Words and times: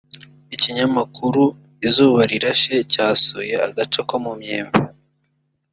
Ikinyamakuru 0.55 1.43
Izuba 1.87 2.21
Rirashe 2.31 2.75
cyasuye 2.91 3.55
agace 3.67 3.99
ko 4.09 4.15
mu 4.23 4.33
Myembe 4.39 4.79